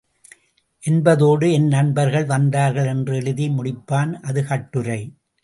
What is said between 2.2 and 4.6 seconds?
வந்தார்கள் என்று எழுதி முடிப்பான் அது